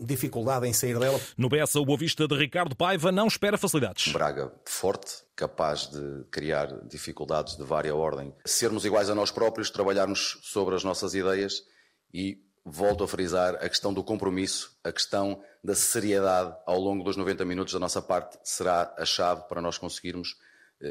dificuldade 0.00 0.66
em 0.66 0.72
sair 0.72 0.98
dela. 0.98 1.20
No 1.36 1.48
Bessa, 1.48 1.80
o 1.80 1.84
Boa 1.84 1.98
Vista 1.98 2.26
de 2.26 2.36
Ricardo 2.36 2.76
Paiva 2.76 3.12
não 3.12 3.26
espera 3.26 3.58
facilidades. 3.58 4.12
Braga 4.12 4.52
forte, 4.64 5.22
capaz 5.34 5.88
de 5.88 6.24
criar 6.30 6.68
dificuldades 6.86 7.56
de 7.56 7.64
vária 7.64 7.94
ordem. 7.94 8.34
Sermos 8.44 8.84
iguais 8.84 9.10
a 9.10 9.14
nós 9.14 9.30
próprios, 9.30 9.70
trabalharmos 9.70 10.38
sobre 10.42 10.74
as 10.74 10.84
nossas 10.84 11.14
ideias 11.14 11.62
e 12.12 12.38
volto 12.64 13.02
a 13.02 13.08
frisar 13.08 13.56
a 13.56 13.68
questão 13.68 13.92
do 13.92 14.04
compromisso, 14.04 14.78
a 14.84 14.92
questão 14.92 15.42
da 15.62 15.74
seriedade 15.74 16.54
ao 16.66 16.78
longo 16.78 17.02
dos 17.02 17.16
90 17.16 17.44
minutos 17.44 17.74
da 17.74 17.80
nossa 17.80 18.00
parte 18.00 18.38
será 18.44 18.94
a 18.96 19.04
chave 19.04 19.42
para 19.48 19.60
nós 19.60 19.78
conseguirmos 19.78 20.36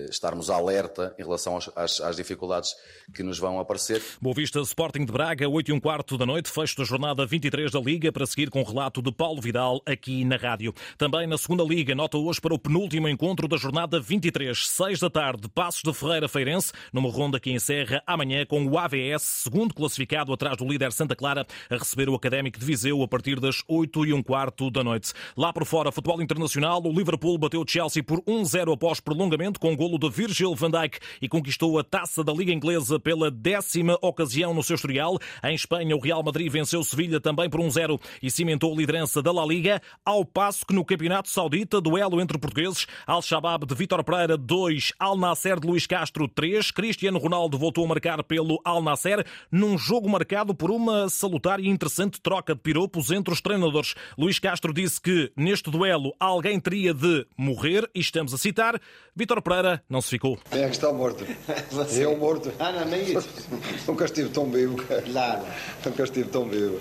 estarmos 0.09 0.49
alerta 0.49 1.13
em 1.19 1.23
relação 1.23 1.57
às, 1.75 1.99
às, 1.99 2.15
dificuldades 2.15 2.75
que 3.13 3.23
nos 3.23 3.39
vão 3.39 3.59
aparecer. 3.59 4.01
Boa 4.21 4.33
Vista 4.33 4.59
Sporting 4.59 5.05
de 5.05 5.11
Braga, 5.11 5.47
8 5.47 5.69
e 5.69 5.73
um 5.73 5.79
quarto 5.79 6.17
da 6.17 6.25
noite, 6.25 6.49
fecho 6.49 6.77
da 6.77 6.83
jornada 6.83 7.25
23 7.25 7.71
da 7.71 7.79
Liga, 7.79 8.11
para 8.11 8.25
seguir 8.25 8.49
com 8.49 8.61
o 8.61 8.65
relato 8.65 9.01
de 9.01 9.11
Paulo 9.11 9.41
Vidal 9.41 9.81
aqui 9.85 10.23
na 10.23 10.37
rádio. 10.37 10.73
Também 10.97 11.27
na 11.27 11.37
segunda 11.37 11.63
Liga, 11.63 11.93
nota 11.93 12.17
hoje 12.17 12.39
para 12.39 12.53
o 12.53 12.59
penúltimo 12.59 13.07
encontro 13.07 13.47
da 13.47 13.57
jornada 13.57 13.99
23, 13.99 14.67
6 14.67 14.99
da 14.99 15.09
tarde, 15.09 15.49
Passos 15.49 15.81
de 15.83 15.93
Ferreira 15.93 16.27
Feirense, 16.27 16.71
numa 16.93 17.09
ronda 17.11 17.39
que 17.39 17.51
encerra 17.51 18.01
amanhã 18.07 18.45
com 18.45 18.65
o 18.65 18.77
AVS, 18.77 19.21
segundo 19.21 19.73
classificado 19.73 20.31
atrás 20.31 20.57
do 20.57 20.65
líder 20.65 20.91
Santa 20.91 21.15
Clara, 21.15 21.45
a 21.69 21.75
receber 21.75 22.07
o 22.09 22.15
Académico 22.15 22.59
de 22.59 22.65
Viseu 22.65 23.01
a 23.01 23.07
partir 23.07 23.39
das 23.39 23.61
8 23.67 24.05
e 24.05 24.13
um 24.13 24.23
quarto 24.23 24.71
da 24.71 24.83
noite. 24.83 25.13
Lá 25.35 25.51
por 25.51 25.65
fora, 25.65 25.91
futebol 25.91 26.21
internacional, 26.21 26.81
o 26.81 26.91
Liverpool 26.91 27.37
bateu 27.37 27.61
o 27.61 27.67
Chelsea 27.67 28.03
por 28.03 28.21
1-0 28.21 28.73
após 28.73 28.99
prolongamento, 28.99 29.59
com 29.59 29.75
golo 29.81 29.97
de 29.97 30.11
Virgil 30.11 30.53
van 30.53 30.69
Dijk 30.69 30.99
e 31.19 31.27
conquistou 31.27 31.79
a 31.79 31.83
taça 31.83 32.23
da 32.23 32.31
Liga 32.31 32.51
Inglesa 32.51 32.99
pela 32.99 33.31
décima 33.31 33.97
ocasião 33.99 34.53
no 34.53 34.61
seu 34.61 34.75
historial. 34.75 35.17
Em 35.43 35.55
Espanha, 35.55 35.95
o 35.95 35.99
Real 35.99 36.21
Madrid 36.21 36.51
venceu 36.51 36.83
Sevilha 36.83 37.19
também 37.19 37.49
por 37.49 37.59
1-0 37.59 37.99
e 38.21 38.29
cimentou 38.29 38.71
a 38.71 38.77
liderança 38.77 39.23
da 39.23 39.31
La 39.31 39.43
Liga, 39.43 39.81
ao 40.05 40.23
passo 40.23 40.67
que 40.67 40.75
no 40.75 40.85
Campeonato 40.85 41.29
Saudita, 41.29 41.81
duelo 41.81 42.21
entre 42.21 42.37
portugueses, 42.37 42.85
Al-Shabaab 43.07 43.65
de 43.65 43.73
Vítor 43.73 44.03
Pereira 44.03 44.37
2, 44.37 44.93
Al 44.99 45.17
Nasser 45.17 45.59
de 45.59 45.65
Luís 45.65 45.87
Castro 45.87 46.27
3, 46.27 46.69
Cristiano 46.69 47.17
Ronaldo 47.17 47.57
voltou 47.57 47.83
a 47.83 47.87
marcar 47.87 48.23
pelo 48.23 48.61
Al 48.63 48.83
Nasser 48.83 49.25
num 49.51 49.79
jogo 49.79 50.07
marcado 50.07 50.53
por 50.53 50.69
uma 50.69 51.09
salutar 51.09 51.59
e 51.59 51.67
interessante 51.67 52.21
troca 52.21 52.53
de 52.53 52.61
piropos 52.61 53.09
entre 53.09 53.33
os 53.33 53.41
treinadores. 53.41 53.95
Luís 54.15 54.37
Castro 54.37 54.71
disse 54.71 55.01
que 55.01 55.31
neste 55.35 55.71
duelo 55.71 56.13
alguém 56.19 56.59
teria 56.59 56.93
de 56.93 57.25
morrer, 57.35 57.89
e 57.95 57.99
estamos 57.99 58.31
a 58.31 58.37
citar, 58.37 58.79
Vítor 59.15 59.41
Pereira 59.41 59.70
não 59.89 60.01
se 60.01 60.09
ficou. 60.09 60.37
Quem 60.49 60.63
é 60.63 60.65
que 60.65 60.75
está 60.75 60.91
morto? 60.91 61.25
Você. 61.71 62.05
Eu 62.05 62.17
morto? 62.17 62.51
Ah, 62.59 62.71
não, 62.71 62.85
nem 62.85 63.03
isso. 63.03 63.29
Nunca 63.87 64.05
estive 64.05 64.29
tão 64.29 64.49
vivo, 64.49 64.77
cara. 64.77 65.01
Claro. 65.01 65.41
Nunca 65.85 66.03
estive 66.03 66.29
tão 66.29 66.47
vivo. 66.47 66.79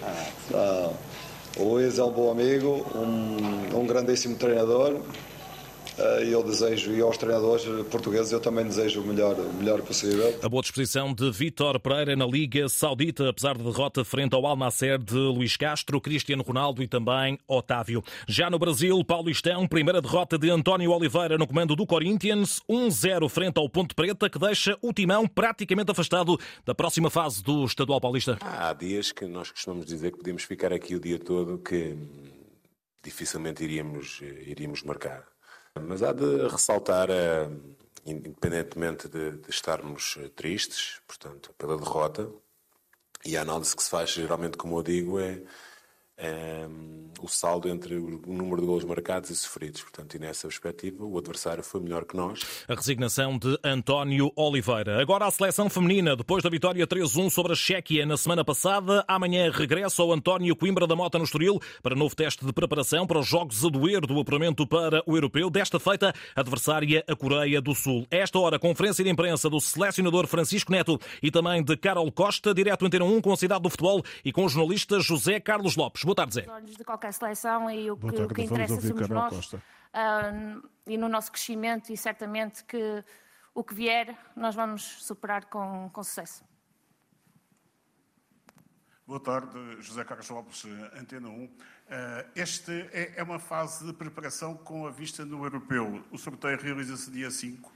Ah. 0.54 0.92
O 1.56 1.64
Luís 1.64 1.98
é 1.98 2.04
um 2.04 2.12
bom 2.12 2.30
amigo, 2.30 2.86
um, 2.94 3.80
um 3.80 3.86
grandíssimo 3.86 4.36
treinador. 4.36 5.00
Eh, 6.00 6.24
e 6.26 6.32
eu 6.32 6.42
desejo, 6.42 6.92
e 6.92 7.00
aos 7.02 7.18
treinadores 7.18 7.64
portugueses, 7.88 8.32
eu 8.32 8.40
também 8.40 8.64
desejo 8.64 9.02
o 9.02 9.06
melhor, 9.06 9.38
o 9.38 9.52
melhor 9.52 9.82
possível. 9.82 10.38
A 10.42 10.48
boa 10.48 10.62
disposição 10.62 11.12
de 11.12 11.30
Vítor 11.30 11.78
Pereira 11.78 12.16
na 12.16 12.26
Liga 12.26 12.68
Saudita, 12.70 13.28
apesar 13.28 13.56
de 13.58 13.62
derrota 13.62 14.02
frente 14.02 14.34
ao 14.34 14.46
Al 14.46 14.56
Nasser 14.56 14.98
de 14.98 15.14
Luís 15.14 15.56
Castro, 15.56 16.00
Cristiano 16.00 16.42
Ronaldo 16.42 16.82
e 16.82 16.88
também 16.88 17.38
Otávio. 17.46 18.02
Já 18.26 18.48
no 18.48 18.58
Brasil, 18.58 19.04
Paulistão, 19.04 19.66
primeira 19.66 20.00
derrota 20.00 20.38
de 20.38 20.48
António 20.48 20.90
Oliveira 20.90 21.36
no 21.36 21.46
comando 21.46 21.76
do 21.76 21.86
Corinthians, 21.86 22.62
1-0 22.68 23.28
frente 23.28 23.58
ao 23.58 23.68
Ponte 23.68 23.94
Preta, 23.94 24.30
que 24.30 24.38
deixa 24.38 24.78
o 24.80 24.94
timão 24.94 25.26
praticamente 25.28 25.90
afastado 25.90 26.38
da 26.64 26.74
próxima 26.74 27.10
fase 27.10 27.42
do 27.42 27.64
Estadual 27.66 28.00
Paulista. 28.00 28.38
Há 28.40 28.72
dias 28.72 29.12
que 29.12 29.26
nós 29.26 29.50
costumamos 29.50 29.84
dizer 29.84 30.12
que 30.12 30.18
podíamos 30.18 30.44
ficar 30.44 30.72
aqui 30.72 30.94
o 30.94 31.00
dia 31.00 31.18
todo, 31.18 31.58
que 31.58 31.94
dificilmente 33.02 33.62
iríamos, 33.62 34.20
iríamos 34.46 34.82
marcar. 34.82 35.24
Mas 35.86 36.02
há 36.02 36.12
de 36.12 36.48
ressaltar, 36.48 37.08
eh, 37.10 37.48
independentemente 38.06 39.08
de, 39.08 39.32
de 39.32 39.50
estarmos 39.50 40.18
tristes, 40.36 41.00
portanto, 41.06 41.54
pela 41.58 41.76
derrota, 41.76 42.30
e 43.24 43.36
a 43.36 43.42
análise 43.42 43.76
que 43.76 43.82
se 43.82 43.90
faz 43.90 44.10
geralmente, 44.10 44.56
como 44.56 44.78
eu 44.78 44.82
digo, 44.82 45.18
é 45.18 45.42
um, 46.20 47.00
o 47.22 47.28
saldo 47.28 47.68
entre 47.68 47.96
o 47.96 48.20
número 48.26 48.60
de 48.60 48.66
gols 48.66 48.84
marcados 48.84 49.30
e 49.30 49.36
sofridos. 49.36 49.82
Portanto, 49.82 50.14
e 50.14 50.18
nessa 50.18 50.48
perspectiva, 50.48 51.04
o 51.04 51.18
adversário 51.18 51.62
foi 51.62 51.80
melhor 51.80 52.04
que 52.04 52.16
nós. 52.16 52.40
A 52.68 52.74
resignação 52.74 53.38
de 53.38 53.58
António 53.62 54.32
Oliveira. 54.36 55.00
Agora 55.00 55.26
a 55.26 55.30
seleção 55.30 55.68
feminina, 55.68 56.16
depois 56.16 56.42
da 56.42 56.50
vitória 56.50 56.86
3-1 56.86 57.30
sobre 57.30 57.52
a 57.52 57.56
Chequia 57.56 58.06
na 58.06 58.16
semana 58.16 58.44
passada, 58.44 59.04
amanhã 59.06 59.50
regressa 59.50 60.02
ao 60.02 60.12
António 60.12 60.56
Coimbra 60.56 60.86
da 60.86 60.96
Mota 60.96 61.18
no 61.18 61.24
Estoril 61.24 61.60
para 61.82 61.94
novo 61.94 62.16
teste 62.16 62.44
de 62.44 62.52
preparação 62.52 63.06
para 63.06 63.18
os 63.18 63.26
Jogos 63.26 63.64
a 63.64 63.68
doer 63.68 64.00
do 64.00 64.18
apuramento 64.18 64.66
para 64.66 65.02
o 65.06 65.16
Europeu. 65.16 65.50
Desta 65.50 65.78
feita, 65.78 66.12
adversária 66.34 67.04
a 67.06 67.14
Coreia 67.14 67.60
do 67.60 67.74
Sul. 67.74 68.06
Esta 68.10 68.38
hora, 68.38 68.58
conferência 68.58 69.04
de 69.04 69.10
imprensa 69.10 69.48
do 69.48 69.60
selecionador 69.60 70.26
Francisco 70.26 70.72
Neto 70.72 70.98
e 71.22 71.30
também 71.30 71.62
de 71.62 71.76
Carol 71.76 72.10
Costa, 72.10 72.54
direto 72.54 72.86
em 72.86 73.02
1 73.02 73.20
com 73.20 73.32
a 73.32 73.36
cidade 73.36 73.62
do 73.62 73.70
futebol 73.70 74.02
e 74.24 74.32
com 74.32 74.44
o 74.44 74.48
jornalista 74.48 75.00
José 75.00 75.38
Carlos 75.38 75.76
Lopes. 75.76 76.04
Boa 76.10 76.16
tarde, 76.16 76.34
Zé. 76.34 76.46
olhos 76.50 76.76
de 76.76 76.82
qualquer 76.82 77.12
seleção 77.12 77.70
e 77.70 77.88
o 77.88 77.96
que, 77.96 78.06
tarde, 78.06 78.22
o 78.22 78.28
que 78.34 78.42
interessa 78.42 78.80
somos 78.80 79.08
nós 79.08 79.52
uh, 79.52 80.68
e 80.84 80.98
no 80.98 81.08
nosso 81.08 81.30
crescimento 81.30 81.92
e 81.92 81.96
certamente 81.96 82.64
que 82.64 83.04
o 83.54 83.62
que 83.62 83.72
vier 83.72 84.18
nós 84.34 84.56
vamos 84.56 84.82
superar 84.82 85.44
com, 85.44 85.88
com 85.92 86.02
sucesso. 86.02 86.42
Boa 89.06 89.20
tarde, 89.20 89.56
José 89.80 90.02
Carlos 90.02 90.28
Lopes, 90.30 90.64
Antena 90.98 91.28
1. 91.28 91.56
Eh, 91.88 92.26
este 92.36 92.72
é, 92.92 93.14
é 93.16 93.22
uma 93.22 93.38
fase 93.38 93.84
de 93.86 93.92
preparação 93.92 94.56
com 94.56 94.86
a 94.86 94.90
vista 94.90 95.24
no 95.24 95.44
europeu. 95.44 96.04
O 96.10 96.18
sorteio 96.18 96.60
realiza-se 96.60 97.10
dia 97.10 97.30
5. 97.30 97.72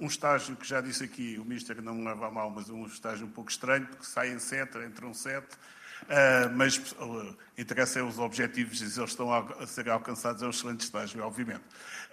Um, 0.00 0.06
estágio 0.06 0.56
que 0.56 0.66
já 0.66 0.80
disse 0.80 1.04
aqui, 1.04 1.38
o 1.38 1.44
Ministro 1.44 1.80
não 1.82 2.02
leva 2.02 2.28
a 2.28 2.30
mal, 2.30 2.50
mas 2.50 2.68
um 2.68 2.86
estágio 2.86 3.26
um 3.26 3.30
pouco 3.30 3.50
estranho, 3.50 3.86
porque 3.86 4.04
sai 4.04 4.30
em 4.30 4.38
sete, 4.38 4.78
entre 4.78 5.06
um 5.06 5.14
sete 5.14 5.56
Uh, 6.02 6.50
mas 6.56 6.76
uh, 6.92 7.36
interessa 7.56 8.00
é 8.00 8.02
os 8.02 8.18
objetivos 8.18 8.80
e 8.80 8.90
se 8.90 8.98
eles 8.98 9.10
estão 9.10 9.32
a, 9.32 9.66
ser 9.66 9.88
alcançados 9.88 10.42
é 10.42 10.46
um 10.46 10.50
excelente 10.50 10.80
estágio, 10.80 11.22
obviamente. 11.22 11.62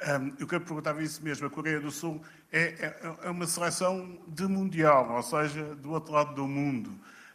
Um, 0.05 0.33
eu 0.39 0.47
quero 0.47 0.63
perguntar 0.63 1.01
isso 1.01 1.23
mesmo. 1.23 1.47
A 1.47 1.49
Coreia 1.49 1.79
do 1.79 1.89
Sul 1.89 2.21
é, 2.51 2.61
é, 2.61 3.15
é, 3.23 3.29
uma 3.29 3.47
seleção 3.47 4.19
de 4.27 4.47
mundial, 4.47 5.11
ou 5.11 5.23
seja, 5.23 5.75
do 5.75 5.91
outro 5.91 6.13
lado 6.13 6.35
do 6.35 6.47
mundo. 6.47 6.89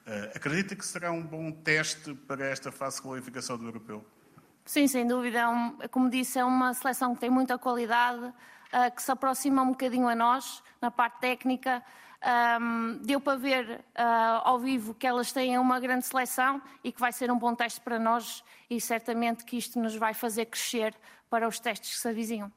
Uh, 0.07 0.37
acredita 0.37 0.77
que 0.77 0.85
será 0.85 1.11
um 1.11 1.23
bom 1.23 1.51
teste 1.51 2.15
para 2.15 2.45
esta 2.47 2.71
fase 2.71 2.97
de 2.97 3.03
qualificação 3.03 3.57
do 3.57 3.67
europeu? 3.67 4.05
Sim, 4.65 4.87
sem 4.87 5.07
dúvida. 5.07 5.41
É 5.41 5.49
um, 5.49 5.77
como 5.91 6.09
disse, 6.09 6.39
é 6.39 6.45
uma 6.45 6.73
seleção 6.75 7.15
que 7.15 7.21
tem 7.21 7.31
muita 7.31 7.59
qualidade, 7.59 8.25
uh, 8.25 8.95
que 8.95 9.03
se 9.03 9.11
aproxima 9.11 9.63
um 9.63 9.71
bocadinho 9.71 10.09
a 10.09 10.15
nós 10.15 10.63
na 10.81 10.91
parte 10.91 11.21
técnica. 11.21 11.83
Um, 12.25 12.99
deu 12.99 13.21
para 13.21 13.37
ver 13.37 13.81
uh, 13.99 14.43
ao 14.45 14.59
vivo 14.61 14.95
que 14.95 15.09
elas 15.09 15.33
têm 15.33 15.59
uma 15.59 15.81
grande 15.81 16.07
seleção 16.07 16.63
e 16.85 16.93
que 16.93 17.01
vai 17.01 17.11
ser 17.11 17.33
um 17.33 17.39
bom 17.39 17.53
teste 17.53 17.81
para 17.81 17.99
nós 17.99 18.45
e 18.71 18.81
certamente 18.81 19.45
que 19.45 19.57
isto 19.57 19.81
nos 19.81 19.97
vai 19.97 20.15
fazer 20.15 20.47
crescer 20.47 20.95
para 21.29 21.49
os 21.49 21.59
testes 21.59 21.91
que 21.91 21.99
se 21.99 22.09
avizinham. 22.09 22.53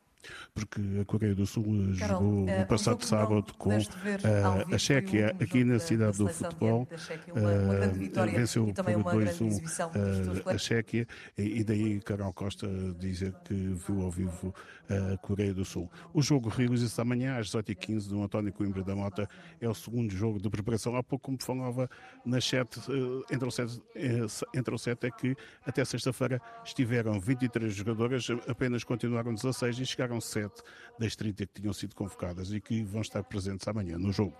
Porque 0.53 0.81
a 1.01 1.05
Coreia 1.05 1.35
do 1.35 1.45
Sul 1.45 1.65
Carol, 1.99 2.19
jogou 2.19 2.43
uh, 2.43 2.59
no 2.59 2.65
passado 2.65 2.97
um 2.97 3.05
sábado 3.05 3.53
com 3.57 3.69
uh, 3.69 4.73
a 4.73 4.77
Chequia 4.77 5.35
aqui 5.39 5.63
na 5.63 5.79
cidade 5.79 6.17
do 6.17 6.27
futebol. 6.27 6.87
Uh, 7.29 8.31
venceu 8.31 8.65
por 8.65 8.83
2-1 8.83 10.53
a 10.53 10.57
Chequia 10.57 11.07
e, 11.37 11.59
e 11.59 11.63
daí 11.63 11.99
Carol 12.01 12.33
Costa 12.33 12.67
dizer 12.99 13.33
que 13.43 13.53
viu 13.53 14.01
ao 14.01 14.11
vivo 14.11 14.53
a 14.89 15.17
Coreia 15.17 15.53
do 15.53 15.65
Sul. 15.65 15.89
O 16.13 16.21
jogo 16.21 16.49
realiza-se 16.49 16.99
amanhã 17.01 17.37
às 17.37 17.49
18h15 17.49 18.07
do 18.07 18.21
António 18.21 18.53
Coimbra 18.53 18.83
da 18.83 18.95
Mota. 18.95 19.27
É 19.59 19.67
o 19.67 19.73
segundo 19.73 20.11
jogo 20.11 20.39
de 20.39 20.49
preparação. 20.49 20.95
Há 20.95 21.03
pouco, 21.03 21.25
como 21.25 21.41
falava 21.41 21.89
na 22.23 22.39
chat, 22.39 22.79
entre 23.31 23.47
o 23.47 23.51
set, 23.51 23.81
entre 24.53 24.75
o 24.75 24.77
set 24.77 25.03
é 25.05 25.11
que 25.11 25.35
até 25.65 25.83
sexta-feira 25.83 26.39
estiveram 26.63 27.19
23 27.19 27.73
jogadoras, 27.73 28.27
apenas 28.47 28.83
continuaram 28.83 29.33
16 29.33 29.79
e 29.79 29.85
chegaram 29.85 30.14
7 30.21 30.61
das 30.99 31.15
30 31.15 31.45
que 31.45 31.61
tinham 31.61 31.73
sido 31.73 31.95
convocadas 31.95 32.51
e 32.51 32.59
que 32.59 32.83
vão 32.83 33.01
estar 33.01 33.23
presentes 33.23 33.67
amanhã 33.67 33.97
no 33.97 34.11
jogo. 34.11 34.35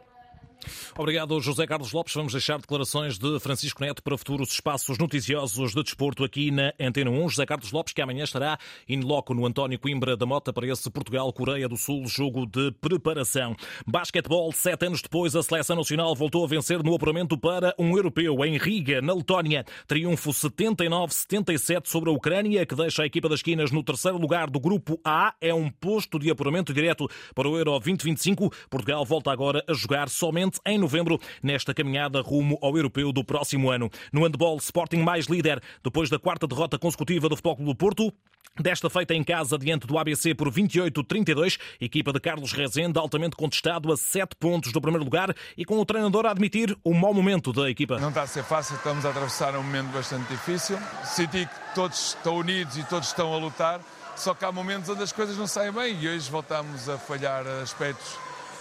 Obrigado, 0.98 1.40
José 1.42 1.68
Carlos 1.68 1.92
Lopes. 1.92 2.14
Vamos 2.14 2.32
deixar 2.32 2.60
declarações 2.60 3.18
de 3.18 3.40
Francisco 3.40 3.84
Neto 3.84 4.02
para 4.02 4.18
futuros 4.18 4.52
espaços 4.52 4.98
noticiosos 4.98 5.74
de 5.74 5.84
desporto 5.84 6.24
aqui 6.24 6.52
na 6.52 6.74
Antena 6.80 7.10
1. 7.12 7.30
José 7.30 7.46
Carlos 7.46 7.72
Lopes, 7.72 7.94
que 7.94 8.02
amanhã 8.02 8.24
estará 8.24 8.58
in 8.88 9.02
loco 9.02 9.34
no 9.34 9.46
António 9.46 9.78
Coimbra 9.78 10.16
da 10.16 10.26
Mota 10.26 10.54
para 10.54 10.68
esse 10.68 10.90
Portugal-Coreia 10.90 11.68
do 11.68 11.78
Sul, 11.78 12.08
jogo 12.08 12.46
de 12.46 12.72
preparação. 12.80 13.56
Basquetebol, 13.86 14.52
sete 14.52 14.86
anos 14.86 15.02
depois, 15.02 15.36
a 15.36 15.44
seleção 15.44 15.76
nacional 15.76 16.16
voltou 16.16 16.44
a 16.44 16.48
vencer 16.48 16.82
no 16.84 16.96
apuramento 16.96 17.38
para 17.38 17.74
um 17.78 17.96
europeu 17.96 18.44
em 18.46 18.58
Riga, 18.58 19.02
na 19.02 19.14
Letónia. 19.14 19.66
Triunfo 19.88 20.32
79-77 20.32 21.88
sobre 21.88 22.10
a 22.10 22.14
Ucrânia, 22.14 22.66
que 22.66 22.76
deixa 22.76 23.04
a 23.04 23.06
equipa 23.06 23.28
das 23.28 23.40
esquinas 23.40 23.72
no 23.72 23.84
terceiro 23.84 24.18
lugar 24.18 24.50
do 24.50 24.60
grupo 24.60 25.00
A. 25.04 25.34
É 25.42 25.54
um 25.54 25.70
posto 25.70 26.18
de 26.18 26.32
apuramento 26.32 26.74
direto 26.74 27.10
para 27.34 27.48
o 27.48 27.58
Euro 27.58 27.72
2025. 27.72 28.52
Portugal 28.70 29.04
volta 29.04 29.32
agora 29.32 29.64
a 29.68 29.74
jogar 29.74 30.10
somente 30.10 30.45
em 30.66 30.78
novembro, 30.78 31.20
nesta 31.42 31.74
caminhada 31.74 32.22
rumo 32.22 32.58
ao 32.62 32.75
europeu 32.75 33.12
do 33.12 33.24
próximo 33.24 33.70
ano. 33.70 33.90
No 34.12 34.24
handball, 34.24 34.58
Sporting 34.58 34.98
mais 34.98 35.25
líder, 35.25 35.62
depois 35.84 36.10
da 36.10 36.20
quarta 36.20 36.48
derrota 36.48 36.78
consecutiva 36.78 37.30
do 37.30 37.36
Futebol 37.36 37.56
Clube 37.56 37.72
do 37.72 37.75
Porto. 37.75 38.14
Desta 38.58 38.90
feita 38.90 39.14
em 39.14 39.22
casa 39.22 39.58
diante 39.58 39.86
do 39.86 39.98
ABC 39.98 40.34
por 40.34 40.50
28-32, 40.50 41.60
equipa 41.82 42.14
de 42.14 42.22
Carlos 42.22 42.54
Rezende 42.54 42.98
altamente 42.98 43.36
contestado 43.36 43.92
a 43.92 43.98
7 43.98 44.34
pontos 44.40 44.72
do 44.72 44.80
primeiro 44.80 45.04
lugar 45.04 45.36
e 45.58 45.66
com 45.66 45.78
o 45.78 45.86
treinador 45.86 46.25
a 46.25 46.32
admitir 46.32 46.74
o 46.82 46.94
mau 46.94 47.14
momento 47.14 47.52
da 47.52 47.70
equipa. 47.70 48.00
Não 48.00 48.10
está 48.10 48.22
a 48.22 48.28
ser 48.28 48.46
fácil, 48.46 48.78
estamos 48.78 49.06
a 49.06 49.10
atravessar 49.10 49.54
um 49.58 49.64
momento 49.64 49.92
bastante 49.92 50.30
difícil. 50.30 50.80
Senti 51.04 51.46
que 51.46 51.75
todos 51.75 52.16
estão 52.16 52.38
unidos 52.38 52.78
e 52.78 52.84
todos 52.86 53.10
estão 53.10 53.34
a 53.34 53.38
lutar, 53.38 53.82
só 54.16 54.34
que 54.34 54.46
há 54.46 54.52
momentos 54.54 54.88
onde 54.88 55.04
as 55.04 55.12
coisas 55.12 55.38
não 55.38 55.48
saem 55.48 55.74
bem 55.74 56.00
e 56.00 56.08
hoje 56.08 56.32
voltamos 56.32 56.88
a 56.88 56.98
falhar 56.98 57.46
aspectos 57.62 58.18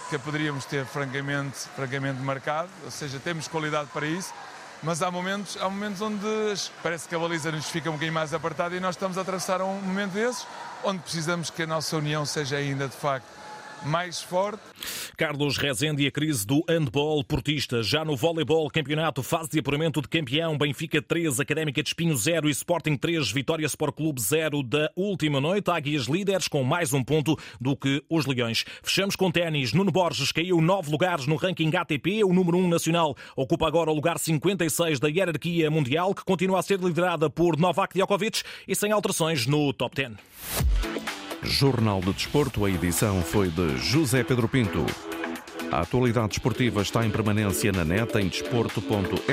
que 0.09 0.17
poderíamos 0.19 0.65
ter 0.65 0.85
francamente, 0.85 1.57
francamente 1.75 2.21
marcado, 2.21 2.69
ou 2.83 2.91
seja, 2.91 3.19
temos 3.19 3.47
qualidade 3.47 3.89
para 3.93 4.05
isso, 4.05 4.33
mas 4.83 5.01
há 5.01 5.09
momentos, 5.09 5.57
há 5.59 5.69
momentos 5.69 6.01
onde 6.01 6.25
parece 6.83 7.07
que 7.07 7.15
a 7.15 7.19
baliza 7.19 7.51
nos 7.51 7.67
fica 7.67 7.89
um 7.89 7.93
bocadinho 7.93 8.13
mais 8.13 8.33
apertada 8.33 8.75
e 8.75 8.79
nós 8.79 8.95
estamos 8.95 9.17
a 9.17 9.21
atravessar 9.21 9.61
um 9.61 9.81
momento 9.81 10.11
desses, 10.11 10.45
onde 10.83 10.99
precisamos 10.99 11.49
que 11.49 11.63
a 11.63 11.67
nossa 11.67 11.97
união 11.97 12.25
seja 12.25 12.57
ainda 12.57 12.87
de 12.87 12.95
facto 12.95 13.25
mais 13.85 14.21
forte. 14.21 14.61
Carlos 15.17 15.57
Rezende 15.57 16.03
e 16.03 16.07
a 16.07 16.11
crise 16.11 16.45
do 16.45 16.63
handball 16.67 17.23
portista. 17.23 17.81
Já 17.83 18.03
no 18.03 18.15
voleibol, 18.15 18.69
campeonato, 18.69 19.23
fase 19.23 19.49
de 19.49 19.59
apuramento 19.59 20.01
de 20.01 20.07
campeão, 20.07 20.57
Benfica 20.57 21.01
3, 21.01 21.39
Académica 21.39 21.81
de 21.81 21.89
Espinho 21.89 22.15
0 22.15 22.49
e 22.49 22.51
Sporting 22.51 22.97
3, 22.97 23.31
Vitória 23.31 23.65
Sport 23.65 23.95
Clube 23.95 24.21
0 24.21 24.63
da 24.63 24.89
última 24.95 25.39
noite. 25.39 25.71
Águias 25.71 26.05
líderes 26.05 26.47
com 26.47 26.63
mais 26.63 26.93
um 26.93 27.03
ponto 27.03 27.37
do 27.59 27.75
que 27.75 28.03
os 28.09 28.25
Leões. 28.25 28.65
Fechamos 28.83 29.15
com 29.15 29.31
ténis. 29.31 29.73
Nuno 29.73 29.91
Borges 29.91 30.31
caiu 30.31 30.59
nove 30.59 30.91
lugares 30.91 31.27
no 31.27 31.35
ranking 31.35 31.75
ATP. 31.75 32.23
O 32.23 32.33
número 32.33 32.57
1 32.57 32.67
nacional 32.67 33.15
ocupa 33.35 33.67
agora 33.67 33.91
o 33.91 33.95
lugar 33.95 34.17
56 34.17 34.99
da 34.99 35.07
hierarquia 35.07 35.69
mundial, 35.69 36.13
que 36.13 36.25
continua 36.25 36.59
a 36.59 36.63
ser 36.63 36.79
liderada 36.79 37.29
por 37.29 37.57
Novak 37.57 37.93
Djokovic 37.93 38.43
e 38.67 38.75
sem 38.75 38.91
alterações 38.91 39.45
no 39.45 39.71
top 39.73 39.95
10. 39.95 40.94
Jornal 41.45 42.01
de 42.01 42.11
Desporto, 42.11 42.65
a 42.65 42.69
edição 42.69 43.21
foi 43.21 43.49
de 43.49 43.77
José 43.77 44.23
Pedro 44.23 44.49
Pinto. 44.49 44.85
A 45.71 45.81
atualidade 45.81 46.33
esportiva 46.33 46.81
está 46.81 47.05
em 47.05 47.11
permanência 47.11 47.71
na 47.71 47.85
net 47.85 48.17
em 48.17 48.27
desporto.rtp.pt. 48.27 49.25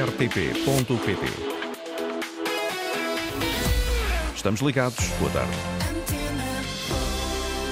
Estamos 4.35 4.61
ligados. 4.61 5.07
Boa 5.19 5.31
tarde. 5.31 5.82